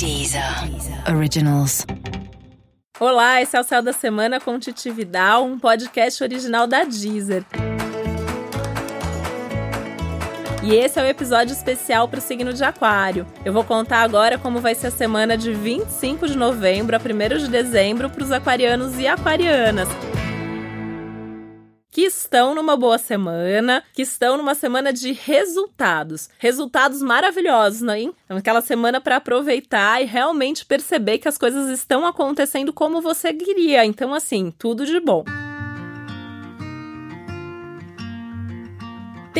Deezer 0.00 0.42
Originals. 1.14 1.84
Olá, 2.98 3.42
esse 3.42 3.54
é 3.54 3.60
o 3.60 3.62
Céu 3.62 3.82
da 3.82 3.92
Semana 3.92 4.40
com 4.40 4.58
Titi 4.58 4.90
Vidal, 4.90 5.44
um 5.44 5.58
podcast 5.58 6.24
original 6.24 6.66
da 6.66 6.84
Deezer. 6.84 7.44
E 10.62 10.74
esse 10.74 10.98
é 10.98 11.02
o 11.02 11.04
um 11.04 11.08
episódio 11.08 11.52
especial 11.52 12.08
para 12.08 12.18
o 12.18 12.22
signo 12.22 12.50
de 12.50 12.64
Aquário. 12.64 13.26
Eu 13.44 13.52
vou 13.52 13.62
contar 13.62 14.00
agora 14.00 14.38
como 14.38 14.58
vai 14.58 14.74
ser 14.74 14.86
a 14.86 14.90
semana 14.90 15.36
de 15.36 15.52
25 15.52 16.28
de 16.28 16.34
novembro 16.34 16.96
a 16.96 16.98
1 16.98 17.36
de 17.36 17.48
dezembro 17.48 18.08
para 18.08 18.24
os 18.24 18.32
aquarianos 18.32 18.98
e 18.98 19.06
aquarianas 19.06 19.88
que 22.00 22.06
estão 22.06 22.54
numa 22.54 22.78
boa 22.78 22.96
semana, 22.96 23.84
que 23.92 24.00
estão 24.00 24.38
numa 24.38 24.54
semana 24.54 24.90
de 24.90 25.12
resultados. 25.12 26.30
Resultados 26.38 27.02
maravilhosos, 27.02 27.82
não 27.82 27.92
é? 27.92 28.10
Aquela 28.26 28.62
semana 28.62 29.02
para 29.02 29.16
aproveitar 29.16 30.00
e 30.00 30.06
realmente 30.06 30.64
perceber 30.64 31.18
que 31.18 31.28
as 31.28 31.36
coisas 31.36 31.68
estão 31.68 32.06
acontecendo 32.06 32.72
como 32.72 33.02
você 33.02 33.34
queria. 33.34 33.84
Então, 33.84 34.14
assim, 34.14 34.50
tudo 34.58 34.86
de 34.86 34.98
bom. 34.98 35.26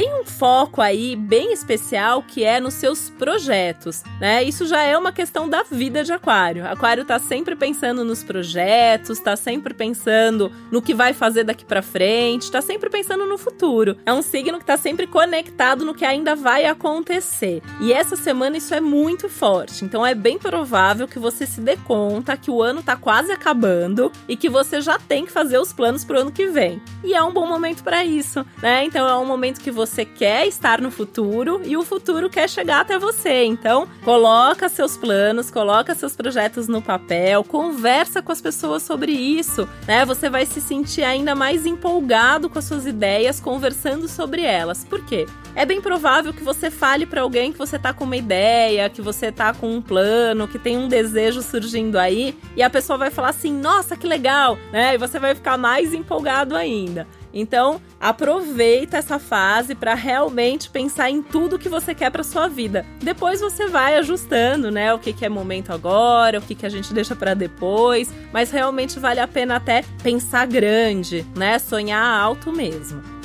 Tem 0.00 0.18
um 0.18 0.24
foco 0.24 0.80
aí 0.80 1.14
bem 1.14 1.52
especial 1.52 2.22
que 2.22 2.42
é 2.42 2.58
nos 2.58 2.72
seus 2.72 3.10
projetos, 3.10 4.02
né? 4.18 4.42
Isso 4.42 4.64
já 4.64 4.80
é 4.80 4.96
uma 4.96 5.12
questão 5.12 5.46
da 5.46 5.62
vida 5.62 6.02
de 6.02 6.10
Aquário. 6.10 6.66
Aquário 6.66 7.04
tá 7.04 7.18
sempre 7.18 7.54
pensando 7.54 8.02
nos 8.02 8.24
projetos, 8.24 9.18
tá 9.18 9.36
sempre 9.36 9.74
pensando 9.74 10.50
no 10.72 10.80
que 10.80 10.94
vai 10.94 11.12
fazer 11.12 11.44
daqui 11.44 11.66
para 11.66 11.82
frente, 11.82 12.50
tá 12.50 12.62
sempre 12.62 12.88
pensando 12.88 13.26
no 13.26 13.36
futuro. 13.36 13.94
É 14.06 14.12
um 14.14 14.22
signo 14.22 14.58
que 14.58 14.64
tá 14.64 14.78
sempre 14.78 15.06
conectado 15.06 15.84
no 15.84 15.92
que 15.92 16.06
ainda 16.06 16.34
vai 16.34 16.64
acontecer. 16.64 17.62
E 17.78 17.92
essa 17.92 18.16
semana 18.16 18.56
isso 18.56 18.74
é 18.74 18.80
muito 18.80 19.28
forte. 19.28 19.84
Então 19.84 20.06
é 20.06 20.14
bem 20.14 20.38
provável 20.38 21.06
que 21.06 21.18
você 21.18 21.44
se 21.44 21.60
dê 21.60 21.76
conta 21.76 22.38
que 22.38 22.50
o 22.50 22.62
ano 22.62 22.82
tá 22.82 22.96
quase 22.96 23.32
acabando 23.32 24.10
e 24.26 24.34
que 24.34 24.48
você 24.48 24.80
já 24.80 24.98
tem 24.98 25.26
que 25.26 25.30
fazer 25.30 25.58
os 25.58 25.74
planos 25.74 26.06
pro 26.06 26.20
ano 26.20 26.32
que 26.32 26.46
vem. 26.46 26.80
E 27.04 27.12
é 27.12 27.22
um 27.22 27.34
bom 27.34 27.46
momento 27.46 27.84
para 27.84 28.02
isso, 28.02 28.46
né? 28.62 28.82
Então 28.86 29.06
é 29.06 29.16
um 29.18 29.26
momento 29.26 29.60
que 29.60 29.70
você 29.70 29.89
quer 30.04 30.46
estar 30.46 30.80
no 30.80 30.90
futuro 30.90 31.60
e 31.64 31.76
o 31.76 31.84
futuro 31.84 32.30
quer 32.30 32.48
chegar 32.48 32.80
até 32.80 32.98
você. 32.98 33.44
Então, 33.44 33.88
coloca 34.04 34.68
seus 34.68 34.96
planos, 34.96 35.50
coloca 35.50 35.94
seus 35.94 36.14
projetos 36.14 36.68
no 36.68 36.80
papel, 36.80 37.42
conversa 37.44 38.22
com 38.22 38.32
as 38.32 38.40
pessoas 38.40 38.82
sobre 38.82 39.12
isso, 39.12 39.68
né? 39.86 40.04
Você 40.04 40.28
vai 40.28 40.46
se 40.46 40.60
sentir 40.60 41.02
ainda 41.02 41.34
mais 41.34 41.66
empolgado 41.66 42.48
com 42.48 42.58
as 42.58 42.64
suas 42.64 42.86
ideias 42.86 43.40
conversando 43.40 44.08
sobre 44.08 44.42
elas. 44.42 44.84
Por 44.84 45.04
quê? 45.04 45.26
É 45.54 45.66
bem 45.66 45.80
provável 45.80 46.32
que 46.32 46.44
você 46.44 46.70
fale 46.70 47.04
para 47.04 47.22
alguém 47.22 47.52
que 47.52 47.58
você 47.58 47.78
tá 47.78 47.92
com 47.92 48.04
uma 48.04 48.16
ideia, 48.16 48.88
que 48.88 49.02
você 49.02 49.32
tá 49.32 49.52
com 49.52 49.74
um 49.74 49.82
plano, 49.82 50.46
que 50.46 50.58
tem 50.58 50.78
um 50.78 50.88
desejo 50.88 51.42
surgindo 51.42 51.98
aí, 51.98 52.38
e 52.56 52.62
a 52.62 52.70
pessoa 52.70 52.96
vai 52.96 53.10
falar 53.10 53.30
assim: 53.30 53.52
"Nossa, 53.52 53.96
que 53.96 54.06
legal", 54.06 54.56
né? 54.72 54.94
E 54.94 54.98
você 54.98 55.18
vai 55.18 55.34
ficar 55.34 55.58
mais 55.58 55.92
empolgado 55.92 56.54
ainda. 56.54 57.06
Então, 57.32 57.80
aproveita 58.00 58.96
essa 58.96 59.18
fase 59.18 59.74
para 59.74 59.94
realmente 59.94 60.70
pensar 60.70 61.10
em 61.10 61.22
tudo 61.22 61.58
que 61.58 61.68
você 61.68 61.94
quer 61.94 62.10
para 62.10 62.22
sua 62.22 62.48
vida. 62.48 62.84
Depois 63.02 63.40
você 63.40 63.68
vai 63.68 63.96
ajustando, 63.96 64.70
né, 64.70 64.92
o 64.92 64.98
que, 64.98 65.12
que 65.12 65.24
é 65.24 65.28
momento 65.28 65.72
agora, 65.72 66.38
o 66.38 66.42
que, 66.42 66.54
que 66.54 66.66
a 66.66 66.70
gente 66.70 66.92
deixa 66.92 67.14
para 67.14 67.34
depois, 67.34 68.10
mas 68.32 68.50
realmente 68.50 68.98
vale 68.98 69.20
a 69.20 69.28
pena 69.28 69.56
até 69.56 69.84
pensar 70.02 70.46
grande, 70.46 71.26
né, 71.36 71.58
sonhar 71.58 72.02
alto 72.02 72.52
mesmo. 72.52 73.19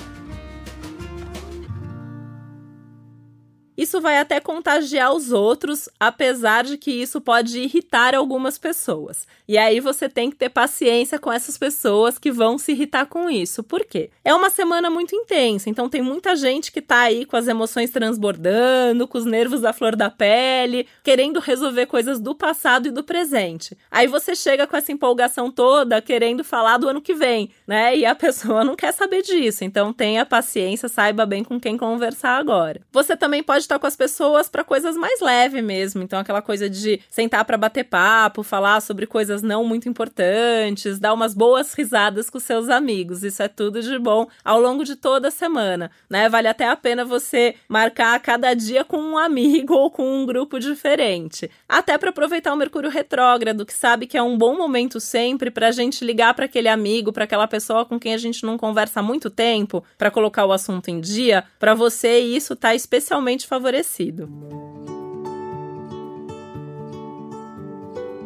Isso 3.78 4.00
vai 4.00 4.18
até 4.18 4.40
contagiar 4.40 5.14
os 5.14 5.32
outros, 5.32 5.90
apesar 6.00 6.64
de 6.64 6.78
que 6.78 6.92
isso 6.92 7.20
pode 7.20 7.60
irritar 7.60 8.16
algumas 8.16 8.58
pessoas. 8.58 9.28
E 9.48 9.58
aí 9.58 9.80
você 9.80 10.10
tem 10.10 10.30
que 10.30 10.36
ter 10.36 10.50
paciência 10.50 11.20
com 11.20 11.32
essas 11.32 11.58
pessoas 11.58 12.18
que 12.18 12.32
vão 12.32 12.58
se 12.58 12.72
irritar 12.72 13.06
com 13.06 13.30
isso. 13.30 13.62
Por 13.62 13.86
quê? 13.86 14.10
É 14.24 14.34
uma 14.34 14.50
semana 14.50 14.90
muito 14.90 15.16
intensa, 15.16 15.70
então 15.70 15.88
tem 15.88 16.02
muita 16.02 16.36
gente 16.36 16.72
que 16.72 16.82
tá 16.82 17.02
aí 17.02 17.26
com 17.26 17.38
as 17.38 17.48
emoções 17.48 17.92
transbordando, 17.92 19.08
com 19.08 19.18
os 19.18 19.26
nervos 19.26 19.62
da 19.62 19.74
flor 19.74 19.96
da 19.96 20.10
pele, 20.10 20.88
querendo 21.04 21.40
resolver 21.40 21.86
coisas 21.86 22.20
do 22.20 22.34
passado 22.34 22.88
e 22.88 22.92
do 22.92 23.04
presente. 23.04 23.78
Aí 23.92 24.08
você 24.08 24.36
chega 24.36 24.66
com 24.66 24.76
essa 24.76 24.92
empolgação 24.92 25.52
toda, 25.52 26.02
querendo 26.02 26.44
falar 26.44 26.78
do 26.78 26.90
ano 26.90 27.02
que 27.02 27.14
vem, 27.14 27.52
né? 27.68 27.96
E 27.96 28.06
a 28.06 28.16
pessoa 28.16 28.64
não 28.64 28.76
quer 28.76 28.94
saber 28.94 29.22
disso. 29.22 29.64
Então 29.64 29.94
tenha 29.94 30.26
paciência, 30.26 30.90
saiba 30.90 31.26
bem 31.26 31.44
com 31.44 31.60
quem 31.60 31.78
conversar 31.78 32.38
agora. 32.38 32.82
Você 32.92 33.16
também 33.16 33.44
pode 33.44 33.65
estar 33.66 33.80
com 33.80 33.88
as 33.88 33.96
pessoas 33.96 34.48
para 34.48 34.64
coisas 34.64 34.96
mais 34.96 35.20
leves 35.20 35.64
mesmo. 35.64 36.02
Então, 36.04 36.20
aquela 36.20 36.42
coisa 36.42 36.70
de 36.70 37.02
sentar 37.10 37.44
para 37.46 37.58
bater 37.58 37.84
papo, 37.84 38.44
falar 38.44 38.82
sobre 38.82 39.06
coisas 39.06 39.42
não 39.42 39.66
muito 39.66 39.90
importantes, 39.90 41.00
dar 41.00 41.14
umas 41.14 41.34
boas 41.34 41.74
risadas 41.74 42.30
com 42.30 42.40
seus 42.40 42.70
amigos. 42.70 43.24
Isso 43.24 43.42
é 43.44 43.48
tudo 43.48 43.82
de 43.82 43.98
bom 44.00 44.28
ao 44.44 44.60
longo 44.60 44.84
de 44.84 44.96
toda 44.96 45.28
a 45.28 45.32
semana, 45.32 45.92
né? 46.10 46.30
Vale 46.30 46.48
até 46.48 46.68
a 46.68 46.76
pena 46.76 47.04
você 47.04 47.56
marcar 47.68 48.20
cada 48.20 48.54
dia 48.54 48.84
com 48.84 48.98
um 48.98 49.18
amigo 49.18 49.74
ou 49.76 49.90
com 49.90 50.04
um 50.04 50.26
grupo 50.26 50.60
diferente. 50.60 51.50
Até 51.68 51.98
para 51.98 52.10
aproveitar 52.10 52.54
o 52.54 52.58
Mercúrio 52.58 52.90
retrógrado, 52.90 53.66
que 53.66 53.74
sabe 53.74 54.08
que 54.08 54.18
é 54.18 54.22
um 54.22 54.38
bom 54.38 54.56
momento 54.56 55.00
sempre 55.00 55.50
para 55.52 55.68
a 55.68 55.72
gente 55.72 56.06
ligar 56.06 56.34
para 56.34 56.46
aquele 56.46 56.68
amigo, 56.68 57.12
para 57.12 57.24
aquela 57.24 57.48
pessoa 57.48 57.86
com 57.86 58.00
quem 58.00 58.14
a 58.14 58.18
gente 58.18 58.46
não 58.46 58.58
conversa 58.58 59.00
há 59.00 59.04
muito 59.04 59.30
tempo, 59.30 59.84
para 59.98 60.12
colocar 60.12 60.46
o 60.46 60.52
assunto 60.52 60.90
em 60.90 61.00
dia. 61.00 61.44
Para 61.60 61.74
você, 61.74 62.20
isso 62.20 62.56
tá 62.56 62.74
especialmente 62.76 63.48
favorecido. 63.56 64.28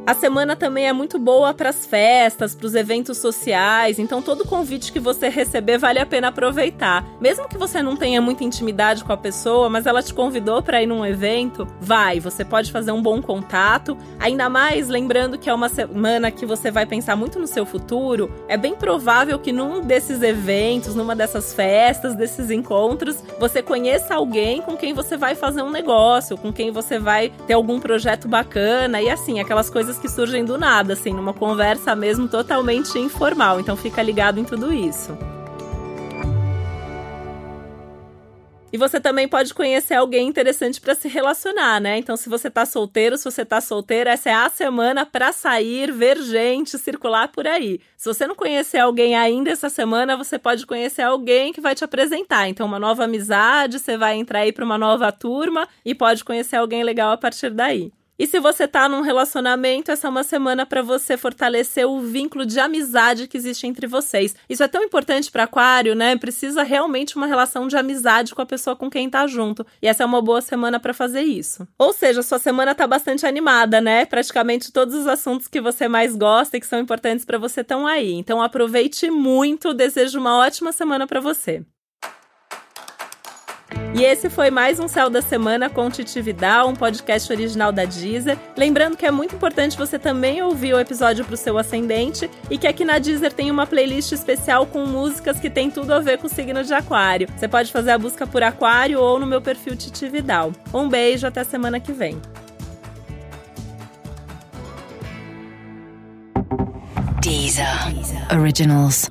A 0.09 0.15
semana 0.15 0.55
também 0.55 0.87
é 0.87 0.91
muito 0.91 1.19
boa 1.19 1.53
para 1.53 1.69
as 1.69 1.85
festas, 1.85 2.55
para 2.55 2.65
os 2.65 2.73
eventos 2.73 3.19
sociais, 3.19 3.99
então 3.99 4.23
todo 4.23 4.43
convite 4.43 4.91
que 4.91 4.99
você 4.99 5.29
receber 5.29 5.77
vale 5.77 5.99
a 5.99 6.05
pena 6.05 6.29
aproveitar. 6.29 7.05
Mesmo 7.21 7.47
que 7.47 7.59
você 7.59 7.83
não 7.83 7.95
tenha 7.95 8.19
muita 8.19 8.43
intimidade 8.43 9.03
com 9.03 9.13
a 9.13 9.17
pessoa, 9.17 9.69
mas 9.69 9.85
ela 9.85 10.01
te 10.01 10.11
convidou 10.11 10.63
para 10.63 10.81
ir 10.81 10.87
num 10.87 11.05
evento, 11.05 11.67
vai, 11.79 12.19
você 12.19 12.43
pode 12.43 12.71
fazer 12.71 12.91
um 12.91 13.03
bom 13.03 13.21
contato. 13.21 13.95
Ainda 14.19 14.49
mais 14.49 14.87
lembrando 14.87 15.37
que 15.37 15.47
é 15.47 15.53
uma 15.53 15.69
semana 15.69 16.31
que 16.31 16.43
você 16.43 16.71
vai 16.71 16.87
pensar 16.87 17.15
muito 17.15 17.37
no 17.37 17.45
seu 17.45 17.63
futuro, 17.63 18.31
é 18.47 18.57
bem 18.57 18.73
provável 18.73 19.37
que 19.37 19.51
num 19.51 19.79
desses 19.79 20.23
eventos, 20.23 20.95
numa 20.95 21.15
dessas 21.15 21.53
festas, 21.53 22.15
desses 22.15 22.49
encontros, 22.49 23.23
você 23.39 23.61
conheça 23.61 24.15
alguém 24.15 24.59
com 24.59 24.75
quem 24.75 24.91
você 24.91 25.15
vai 25.15 25.35
fazer 25.35 25.61
um 25.61 25.69
negócio, 25.69 26.35
com 26.35 26.51
quem 26.51 26.71
você 26.71 26.97
vai 26.97 27.31
ter 27.45 27.53
algum 27.53 27.79
projeto 27.79 28.27
bacana 28.27 28.99
e 29.03 29.07
assim, 29.07 29.39
aquelas 29.39 29.69
coisas 29.69 29.98
que 29.99 30.09
surgem 30.09 30.45
do 30.45 30.57
nada, 30.57 30.93
assim, 30.93 31.13
numa 31.13 31.33
conversa 31.33 31.95
mesmo 31.95 32.27
totalmente 32.27 32.97
informal. 32.97 33.59
Então 33.59 33.75
fica 33.75 34.01
ligado 34.01 34.39
em 34.39 34.43
tudo 34.43 34.73
isso. 34.73 35.17
E 38.71 38.77
você 38.77 38.99
também 38.99 39.27
pode 39.27 39.51
conhecer 39.53 39.95
alguém 39.95 40.27
interessante 40.27 40.79
para 40.79 40.93
se 40.93 41.07
relacionar, 41.07 41.81
né? 41.81 41.97
Então, 41.97 42.15
se 42.15 42.29
você 42.29 42.51
tá 42.51 42.67
solteiro, 42.67 43.17
se 43.17 43.23
você 43.23 43.43
tá 43.43 43.59
solteira, 43.59 44.11
essa 44.11 44.29
é 44.29 44.33
a 44.33 44.47
semana 44.47 45.07
para 45.07 45.31
sair, 45.31 45.91
ver 45.91 46.21
gente, 46.21 46.77
circular 46.77 47.29
por 47.29 47.47
aí. 47.47 47.79
Se 47.97 48.05
você 48.05 48.27
não 48.27 48.35
conhecer 48.35 48.77
alguém 48.77 49.15
ainda 49.15 49.49
essa 49.49 49.69
semana, 49.69 50.15
você 50.15 50.37
pode 50.37 50.67
conhecer 50.67 51.01
alguém 51.01 51.51
que 51.51 51.59
vai 51.59 51.73
te 51.73 51.83
apresentar. 51.83 52.47
Então, 52.47 52.67
uma 52.67 52.79
nova 52.79 53.05
amizade, 53.05 53.79
você 53.79 53.97
vai 53.97 54.15
entrar 54.15 54.41
aí 54.41 54.51
para 54.51 54.65
uma 54.65 54.77
nova 54.77 55.11
turma 55.11 55.67
e 55.83 55.95
pode 55.95 56.23
conhecer 56.23 56.57
alguém 56.57 56.83
legal 56.83 57.11
a 57.11 57.17
partir 57.17 57.49
daí. 57.49 57.91
E 58.19 58.27
se 58.27 58.37
você 58.37 58.67
tá 58.67 58.89
num 58.89 58.99
relacionamento, 58.99 59.91
essa 59.91 60.07
é 60.07 60.09
uma 60.09 60.25
semana 60.25 60.65
para 60.65 60.81
você 60.81 61.15
fortalecer 61.15 61.87
o 61.87 62.01
vínculo 62.01 62.45
de 62.45 62.59
amizade 62.59 63.29
que 63.29 63.37
existe 63.37 63.65
entre 63.65 63.87
vocês. 63.87 64.35
Isso 64.49 64.61
é 64.61 64.67
tão 64.67 64.83
importante 64.83 65.31
para 65.31 65.43
Aquário, 65.43 65.95
né? 65.95 66.17
Precisa 66.17 66.61
realmente 66.61 67.15
uma 67.15 67.25
relação 67.25 67.65
de 67.65 67.77
amizade 67.77 68.35
com 68.35 68.41
a 68.41 68.45
pessoa 68.45 68.75
com 68.75 68.89
quem 68.89 69.09
tá 69.09 69.25
junto. 69.25 69.65
E 69.81 69.87
essa 69.87 70.03
é 70.03 70.05
uma 70.05 70.21
boa 70.21 70.41
semana 70.41 70.81
para 70.81 70.93
fazer 70.93 71.21
isso. 71.21 71.65
Ou 71.77 71.93
seja, 71.93 72.21
sua 72.21 72.39
semana 72.39 72.75
tá 72.75 72.85
bastante 72.85 73.25
animada, 73.25 73.79
né? 73.79 74.05
Praticamente 74.05 74.69
todos 74.69 74.95
os 74.95 75.07
assuntos 75.07 75.47
que 75.47 75.61
você 75.61 75.87
mais 75.87 76.13
gosta 76.13 76.57
e 76.57 76.59
que 76.59 76.67
são 76.67 76.77
importantes 76.77 77.23
para 77.23 77.37
você 77.37 77.61
estão 77.61 77.87
aí. 77.87 78.11
Então 78.11 78.41
aproveite 78.41 79.09
muito, 79.09 79.73
desejo 79.73 80.19
uma 80.19 80.35
ótima 80.39 80.73
semana 80.73 81.07
para 81.07 81.21
você. 81.21 81.63
E 83.93 84.03
esse 84.03 84.29
foi 84.29 84.51
mais 84.51 84.79
um 84.79 84.87
Céu 84.87 85.09
da 85.09 85.21
Semana 85.21 85.67
com 85.69 85.89
Titi 85.89 86.21
Vidal, 86.21 86.69
um 86.69 86.75
podcast 86.75 87.31
original 87.33 87.71
da 87.71 87.85
Deezer. 87.85 88.37
Lembrando 88.55 88.95
que 88.95 89.05
é 89.05 89.11
muito 89.11 89.35
importante 89.35 89.77
você 89.77 89.97
também 89.97 90.41
ouvir 90.41 90.73
o 90.73 90.79
episódio 90.79 91.25
para 91.25 91.33
o 91.33 91.37
seu 91.37 91.57
ascendente 91.57 92.29
e 92.49 92.57
que 92.57 92.67
aqui 92.67 92.85
na 92.85 92.99
Deezer 92.99 93.33
tem 93.33 93.49
uma 93.49 93.65
playlist 93.65 94.11
especial 94.11 94.67
com 94.67 94.85
músicas 94.85 95.39
que 95.39 95.49
tem 95.49 95.71
tudo 95.71 95.91
a 95.91 95.99
ver 95.99 96.19
com 96.19 96.27
o 96.27 96.29
signo 96.29 96.63
de 96.63 96.73
Aquário. 96.73 97.27
Você 97.35 97.47
pode 97.47 97.71
fazer 97.71 97.91
a 97.91 97.97
busca 97.97 98.27
por 98.27 98.43
Aquário 98.43 98.99
ou 98.99 99.19
no 99.19 99.25
meu 99.25 99.41
perfil 99.41 99.75
Titi 99.75 100.07
Vidal. 100.07 100.53
Um 100.71 100.87
beijo, 100.87 101.25
até 101.25 101.43
semana 101.43 101.79
que 101.79 101.91
vem. 101.91 102.21
Deezer. 107.21 107.65
Originals. 108.31 109.09